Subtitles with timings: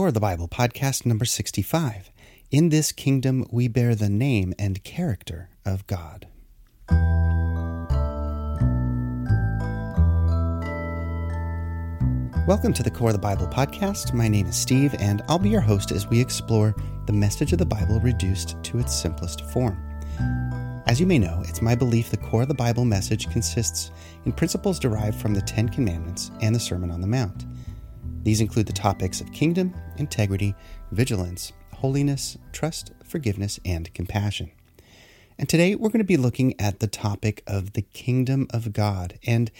[0.00, 2.10] Core of the Bible, podcast number 65.
[2.50, 6.26] In this kingdom, we bear the name and character of God.
[12.46, 14.14] Welcome to the Core of the Bible podcast.
[14.14, 16.74] My name is Steve, and I'll be your host as we explore
[17.04, 19.76] the message of the Bible reduced to its simplest form.
[20.86, 23.90] As you may know, it's my belief the core of the Bible message consists
[24.24, 27.44] in principles derived from the Ten Commandments and the Sermon on the Mount.
[28.22, 30.54] These include the topics of kingdom, integrity,
[30.92, 34.50] vigilance, holiness, trust, forgiveness, and compassion.
[35.38, 39.18] And today we're going to be looking at the topic of the kingdom of God
[39.24, 39.50] and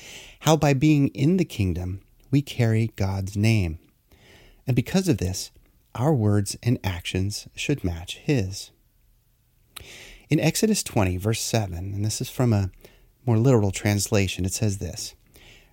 [0.41, 3.79] how by being in the kingdom, we carry God's name.
[4.67, 5.51] And because of this,
[5.95, 8.71] our words and actions should match His.
[10.29, 12.71] In Exodus 20, verse 7, and this is from a
[13.25, 15.15] more literal translation, it says this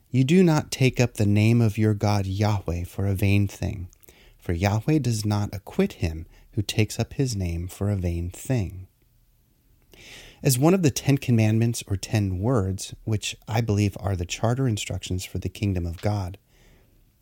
[0.10, 3.90] you do not take up the name of your God Yahweh for a vain thing,
[4.38, 8.88] for Yahweh does not acquit him who takes up his name for a vain thing.
[10.42, 14.68] As one of the Ten Commandments or Ten Words, which I believe are the charter
[14.68, 16.38] instructions for the kingdom of God,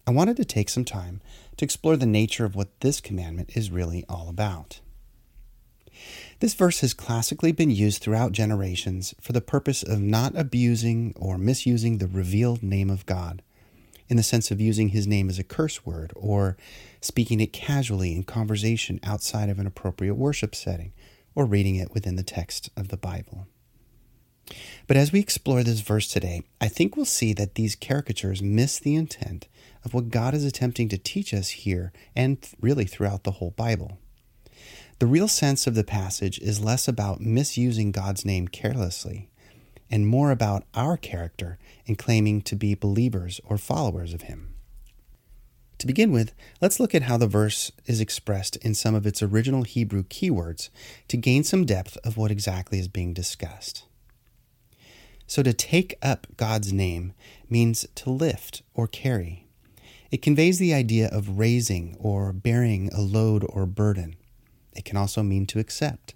[0.06, 1.22] I wanted to take some time
[1.58, 4.82] to explore the nature of what this commandment is really all about.
[6.40, 11.38] This verse has classically been used throughout generations for the purpose of not abusing or
[11.38, 13.42] misusing the revealed name of God,
[14.10, 16.58] in the sense of using his name as a curse word or
[17.00, 20.92] speaking it casually in conversation outside of an appropriate worship setting
[21.36, 23.48] or reading it within the text of the Bible.
[24.88, 28.78] But as we explore this verse today, I think we'll see that these caricatures miss
[28.78, 29.48] the intent
[29.84, 33.98] of what God is attempting to teach us here and really throughout the whole Bible.
[35.00, 39.30] The real sense of the passage is less about misusing God's name carelessly
[39.92, 44.54] and more about our character in claiming to be believers or followers of Him.
[45.80, 49.22] To begin with, let's look at how the verse is expressed in some of its
[49.22, 50.70] original Hebrew keywords
[51.10, 53.84] to gain some depth of what exactly is being discussed.
[55.28, 57.14] So, to take up God's name
[57.50, 59.48] means to lift or carry.
[60.10, 64.16] It conveys the idea of raising or bearing a load or burden.
[64.76, 66.16] It can also mean to accept.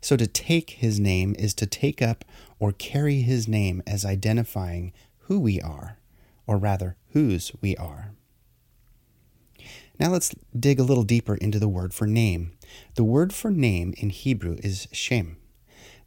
[0.00, 2.24] So to take his name is to take up
[2.58, 5.98] or carry his name as identifying who we are,
[6.46, 8.12] or rather, whose we are.
[9.98, 12.52] Now let's dig a little deeper into the word for name.
[12.96, 15.36] The word for name in Hebrew is Shem.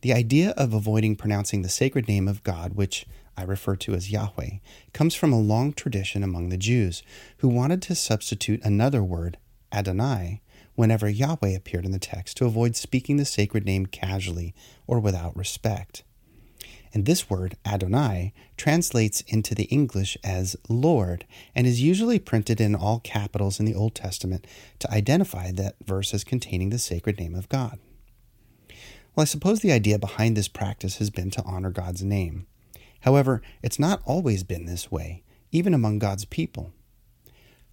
[0.02, 3.06] The idea of avoiding pronouncing the sacred name of God, which
[3.36, 4.58] I refer to as Yahweh,
[4.94, 7.02] comes from a long tradition among the Jews
[7.38, 9.38] who wanted to substitute another word,
[9.72, 10.42] Adonai,
[10.78, 14.54] whenever Yahweh appeared in the text to avoid speaking the sacred name casually
[14.86, 16.04] or without respect.
[16.94, 22.76] And this word, Adonai, translates into the English as Lord and is usually printed in
[22.76, 24.46] all capitals in the Old Testament
[24.78, 27.80] to identify that verse as containing the sacred name of God.
[29.16, 32.46] Well, I suppose the idea behind this practice has been to honor God's name.
[33.02, 36.72] However, it's not always been this way, even among God's people.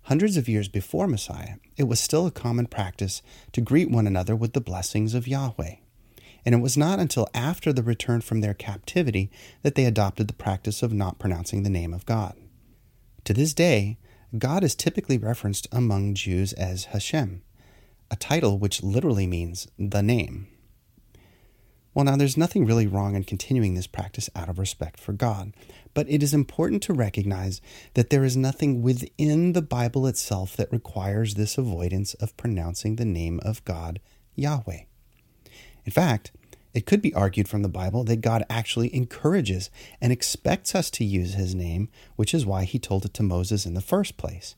[0.04, 3.22] Hundreds of years before Messiah, it was still a common practice
[3.52, 5.76] to greet one another with the blessings of Yahweh.
[6.44, 9.30] And it was not until after the return from their captivity
[9.62, 12.34] that they adopted the practice of not pronouncing the name of God.
[13.24, 13.96] To this day,
[14.36, 17.42] God is typically referenced among Jews as Hashem,
[18.10, 20.48] a title which literally means the name.
[21.94, 25.54] Well, now there's nothing really wrong in continuing this practice out of respect for God,
[25.94, 27.60] but it is important to recognize
[27.94, 33.04] that there is nothing within the Bible itself that requires this avoidance of pronouncing the
[33.04, 34.00] name of God,
[34.34, 34.80] Yahweh.
[35.84, 36.32] In fact,
[36.72, 41.04] it could be argued from the Bible that God actually encourages and expects us to
[41.04, 44.56] use his name, which is why he told it to Moses in the first place.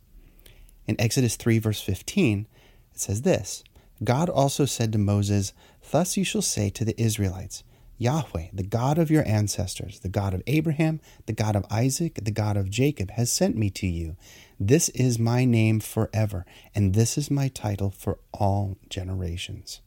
[0.86, 2.46] In Exodus 3, verse 15,
[2.94, 3.62] it says this
[4.04, 5.52] God also said to Moses,
[5.90, 7.64] Thus you shall say to the Israelites,
[7.98, 12.30] Yahweh, the God of your ancestors, the God of Abraham, the God of Isaac, the
[12.30, 14.16] God of Jacob, has sent me to you.
[14.60, 19.80] This is my name forever, and this is my title for all generations.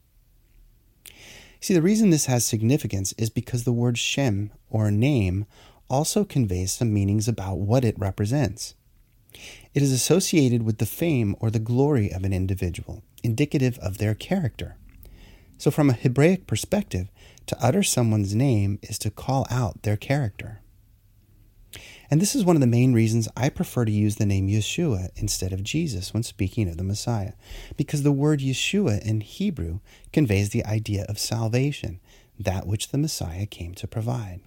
[1.60, 5.46] See, the reason this has significance is because the word Shem, or name,
[5.88, 8.74] also conveys some meanings about what it represents.
[9.74, 14.14] It is associated with the fame or the glory of an individual, indicative of their
[14.14, 14.76] character.
[15.58, 17.08] So, from a Hebraic perspective,
[17.46, 20.60] to utter someone's name is to call out their character.
[22.10, 25.10] And this is one of the main reasons I prefer to use the name Yeshua
[25.16, 27.34] instead of Jesus when speaking of the Messiah,
[27.76, 29.78] because the word Yeshua in Hebrew
[30.12, 32.00] conveys the idea of salvation,
[32.38, 34.40] that which the Messiah came to provide.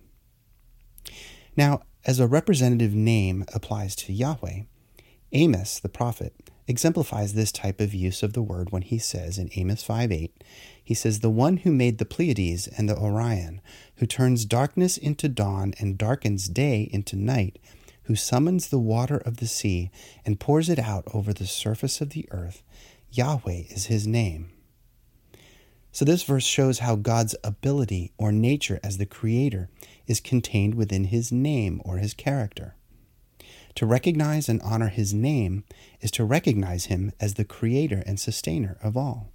[1.55, 4.63] Now, as a representative name applies to Yahweh,
[5.31, 6.33] Amos, the prophet,
[6.67, 10.43] exemplifies this type of use of the word when he says in Amos 5 8,
[10.83, 13.61] he says, The one who made the Pleiades and the Orion,
[13.97, 17.59] who turns darkness into dawn and darkens day into night,
[18.03, 19.91] who summons the water of the sea
[20.25, 22.63] and pours it out over the surface of the earth,
[23.11, 24.49] Yahweh is his name.
[25.93, 29.69] So, this verse shows how God's ability or nature as the Creator
[30.07, 32.73] is contained within His name or His character.
[33.75, 35.63] To recognize and honor His name
[36.01, 39.29] is to recognize Him as the Creator and Sustainer of all.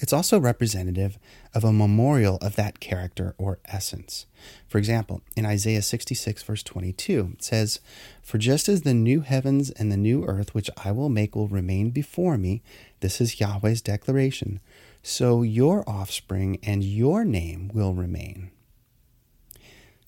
[0.00, 1.18] It's also representative
[1.52, 4.26] of a memorial of that character or essence.
[4.68, 7.80] For example, in Isaiah 66, verse 22, it says,
[8.22, 11.48] For just as the new heavens and the new earth which I will make will
[11.48, 12.62] remain before me,
[13.00, 14.60] this is Yahweh's declaration,
[15.02, 18.52] so your offspring and your name will remain.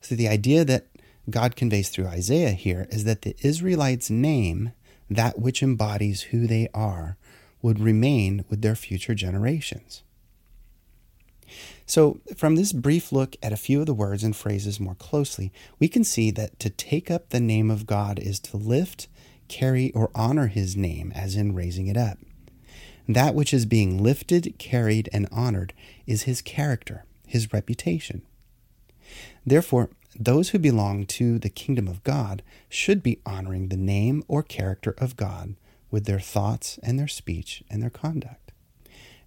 [0.00, 0.86] So the idea that
[1.30, 4.72] God conveys through Isaiah here is that the Israelites' name,
[5.08, 7.16] that which embodies who they are,
[7.62, 10.02] would remain with their future generations.
[11.84, 15.52] So, from this brief look at a few of the words and phrases more closely,
[15.80, 19.08] we can see that to take up the name of God is to lift,
[19.48, 22.18] carry, or honor his name, as in raising it up.
[23.08, 25.72] That which is being lifted, carried, and honored
[26.06, 28.22] is his character, his reputation.
[29.44, 34.42] Therefore, those who belong to the kingdom of God should be honoring the name or
[34.42, 35.54] character of God
[35.90, 38.52] with their thoughts and their speech and their conduct.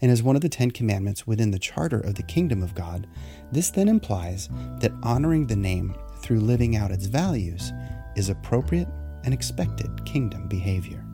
[0.02, 3.08] And as one of the Ten Commandments within the charter of the kingdom of God,
[3.52, 4.50] this then implies
[4.80, 7.72] that honoring the name through living out its values
[8.16, 8.88] is appropriate
[9.24, 11.06] and expected kingdom behavior.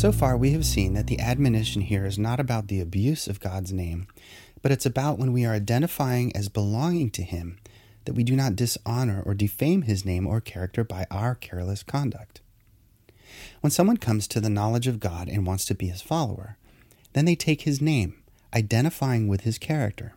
[0.00, 3.38] So far, we have seen that the admonition here is not about the abuse of
[3.38, 4.06] God's name,
[4.62, 7.58] but it's about when we are identifying as belonging to Him
[8.06, 12.40] that we do not dishonor or defame His name or character by our careless conduct.
[13.60, 16.56] When someone comes to the knowledge of God and wants to be His follower,
[17.12, 18.22] then they take His name,
[18.54, 20.14] identifying with His character.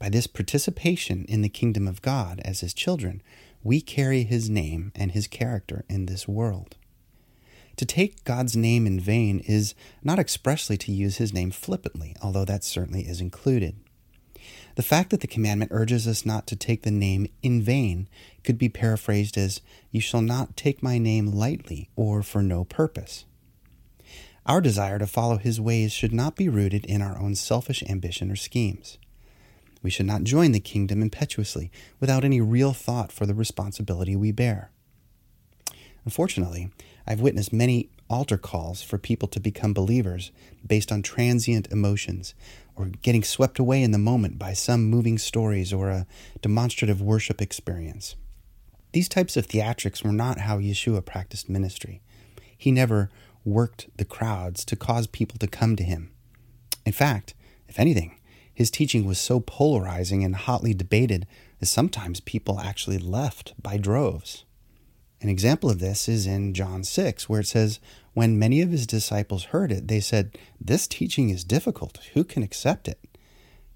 [0.00, 3.22] By this participation in the kingdom of God as His children,
[3.62, 6.74] we carry His name and His character in this world.
[7.80, 9.74] To take God's name in vain is
[10.04, 13.74] not expressly to use his name flippantly, although that certainly is included.
[14.74, 18.06] The fact that the commandment urges us not to take the name in vain
[18.44, 23.24] could be paraphrased as, You shall not take my name lightly or for no purpose.
[24.44, 28.30] Our desire to follow his ways should not be rooted in our own selfish ambition
[28.30, 28.98] or schemes.
[29.82, 34.32] We should not join the kingdom impetuously without any real thought for the responsibility we
[34.32, 34.70] bear.
[36.04, 36.70] Unfortunately,
[37.06, 40.32] I've witnessed many altar calls for people to become believers
[40.66, 42.34] based on transient emotions
[42.76, 46.06] or getting swept away in the moment by some moving stories or a
[46.42, 48.16] demonstrative worship experience.
[48.92, 52.02] These types of theatrics were not how Yeshua practiced ministry.
[52.56, 53.10] He never
[53.44, 56.10] worked the crowds to cause people to come to him.
[56.84, 57.34] In fact,
[57.68, 58.18] if anything,
[58.52, 61.26] his teaching was so polarizing and hotly debated
[61.60, 64.44] that sometimes people actually left by droves.
[65.22, 67.78] An example of this is in John 6, where it says,
[68.14, 71.98] When many of his disciples heard it, they said, This teaching is difficult.
[72.14, 72.98] Who can accept it?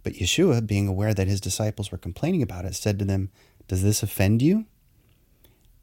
[0.03, 3.31] But Yeshua, being aware that his disciples were complaining about it, said to them,
[3.69, 4.65] Does this offend you?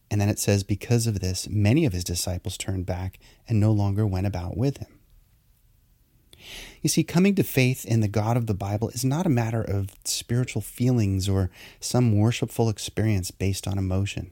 [0.10, 3.72] And then it says, Because of this, many of his disciples turned back and no
[3.72, 5.00] longer went about with him.
[6.82, 9.62] You see, coming to faith in the God of the Bible is not a matter
[9.62, 14.32] of spiritual feelings or some worshipful experience based on emotion.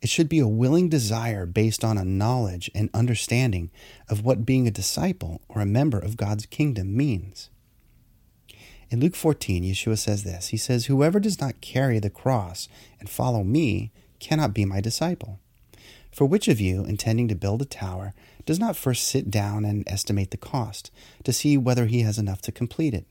[0.00, 3.70] It should be a willing desire based on a knowledge and understanding
[4.08, 7.50] of what being a disciple or a member of God's kingdom means.
[8.90, 12.68] In Luke 14, Yeshua says this He says, Whoever does not carry the cross
[13.00, 15.40] and follow me cannot be my disciple.
[16.10, 18.14] For which of you, intending to build a tower,
[18.46, 20.90] does not first sit down and estimate the cost,
[21.24, 23.06] to see whether he has enough to complete it?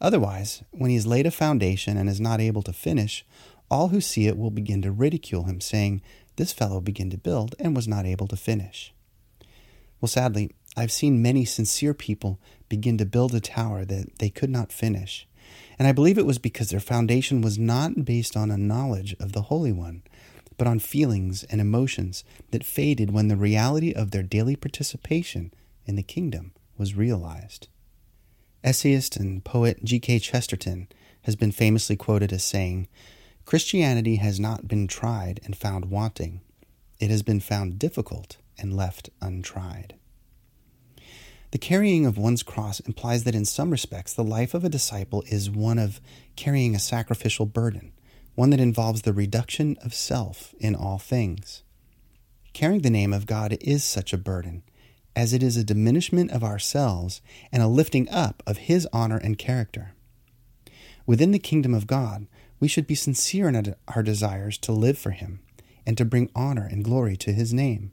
[0.00, 3.24] Otherwise, when he has laid a foundation and is not able to finish,
[3.70, 6.02] all who see it will begin to ridicule him, saying,
[6.36, 8.92] This fellow began to build and was not able to finish.
[10.00, 14.50] Well, sadly, I've seen many sincere people begin to build a tower that they could
[14.50, 15.26] not finish.
[15.78, 19.32] And I believe it was because their foundation was not based on a knowledge of
[19.32, 20.02] the Holy One,
[20.56, 25.52] but on feelings and emotions that faded when the reality of their daily participation
[25.86, 27.68] in the kingdom was realized.
[28.64, 30.20] Essayist and poet G.K.
[30.20, 30.88] Chesterton
[31.22, 32.88] has been famously quoted as saying,
[33.44, 36.40] Christianity has not been tried and found wanting.
[36.98, 39.96] It has been found difficult and left untried.
[41.50, 45.22] The carrying of one's cross implies that in some respects the life of a disciple
[45.26, 46.00] is one of
[46.34, 47.92] carrying a sacrificial burden,
[48.34, 51.62] one that involves the reduction of self in all things.
[52.54, 54.62] Carrying the name of God is such a burden,
[55.16, 57.20] as it is a diminishment of ourselves
[57.52, 59.94] and a lifting up of His honor and character.
[61.06, 62.26] Within the kingdom of God,
[62.60, 65.40] we should be sincere in our desires to live for Him
[65.86, 67.92] and to bring honor and glory to His name.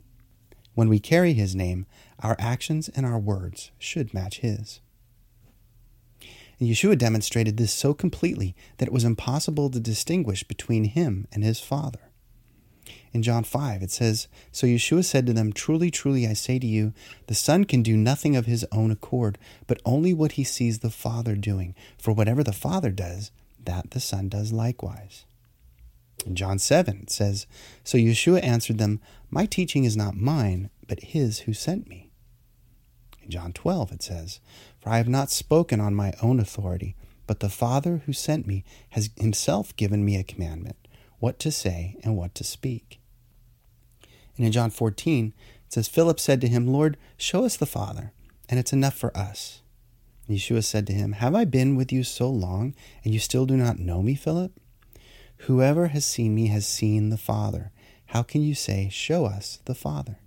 [0.74, 1.86] When we carry His name,
[2.20, 4.80] our actions and our words should match His.
[6.60, 11.44] And Yeshua demonstrated this so completely that it was impossible to distinguish between Him and
[11.44, 12.11] His Father.
[13.14, 16.68] In John 5, it says, So Yeshua said to them, Truly, truly, I say to
[16.68, 16.94] you,
[17.28, 20.90] the Son can do nothing of his own accord, but only what he sees the
[20.90, 21.76] Father doing.
[21.98, 23.32] For whatever the Father does,
[23.64, 25.26] that the Son does likewise.
[26.26, 27.48] In John 7, it says,
[27.84, 32.12] So Yeshua answered them, My teaching is not mine, but his who sent me.
[33.24, 34.40] In John 12, it says,
[34.80, 36.96] For I have not spoken on my own authority,
[37.28, 40.76] but the Father who sent me has himself given me a commandment,
[41.22, 43.00] what to say and what to speak.
[44.36, 45.34] And in John 14,
[45.68, 48.12] it says, Philip said to him, Lord, show us the Father,
[48.50, 49.62] and it's enough for us.
[50.28, 52.74] And Yeshua said to him, Have I been with you so long,
[53.04, 54.52] and you still do not know me, Philip?
[55.46, 57.72] Whoever has seen me has seen the Father.
[58.08, 60.18] How can you say, Show us the Father?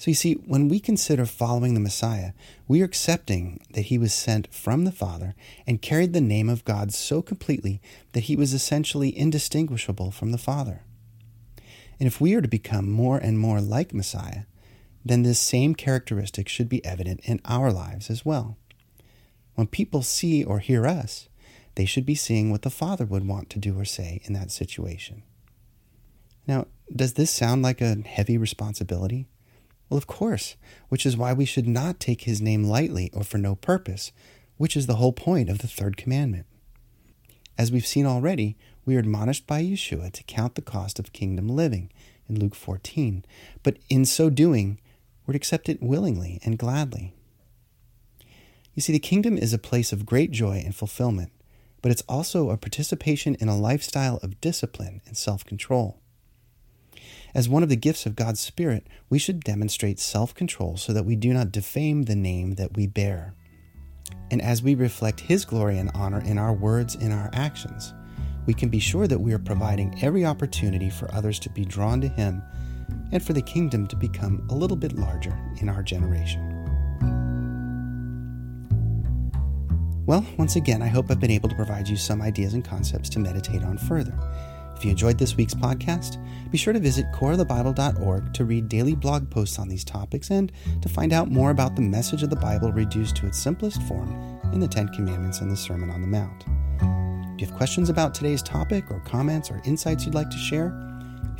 [0.00, 2.32] So you see, when we consider following the Messiah,
[2.66, 5.34] we are accepting that he was sent from the Father
[5.66, 10.38] and carried the name of God so completely that he was essentially indistinguishable from the
[10.38, 10.84] Father.
[11.98, 14.44] And if we are to become more and more like Messiah,
[15.04, 18.56] then this same characteristic should be evident in our lives as well.
[19.54, 21.28] When people see or hear us,
[21.74, 24.50] they should be seeing what the Father would want to do or say in that
[24.50, 25.24] situation.
[26.46, 29.26] Now, does this sound like a heavy responsibility?
[29.90, 30.54] Well, of course,
[30.88, 34.12] which is why we should not take his name lightly or for no purpose,
[34.56, 36.46] which is the whole point of the third commandment.
[37.58, 38.56] As we've seen already,
[38.86, 41.90] we are admonished by Yeshua to count the cost of kingdom living
[42.28, 43.24] in Luke 14,
[43.64, 44.80] but in so doing,
[45.26, 47.12] we're to accept it willingly and gladly.
[48.74, 51.32] You see, the kingdom is a place of great joy and fulfillment,
[51.82, 56.00] but it's also a participation in a lifestyle of discipline and self control.
[57.34, 61.04] As one of the gifts of God's Spirit, we should demonstrate self control so that
[61.04, 63.34] we do not defame the name that we bear.
[64.30, 67.94] And as we reflect His glory and honor in our words and our actions,
[68.46, 72.00] we can be sure that we are providing every opportunity for others to be drawn
[72.00, 72.42] to Him
[73.12, 76.46] and for the kingdom to become a little bit larger in our generation.
[80.06, 83.08] Well, once again, I hope I've been able to provide you some ideas and concepts
[83.10, 84.18] to meditate on further.
[84.80, 86.16] If you enjoyed this week's podcast,
[86.50, 90.88] be sure to visit coreofthebible.org to read daily blog posts on these topics and to
[90.88, 94.60] find out more about the message of the Bible reduced to its simplest form in
[94.60, 96.44] the Ten Commandments and the Sermon on the Mount.
[97.34, 100.72] If you have questions about today's topic or comments or insights you'd like to share,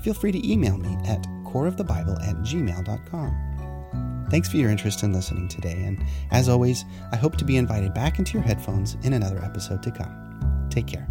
[0.03, 4.27] feel free to email me at coreofthebible at gmail.com.
[4.31, 7.95] Thanks for your interest in listening today, and as always, I hope to be invited
[7.95, 10.69] back into your headphones in another episode to come.
[10.69, 11.09] Take care.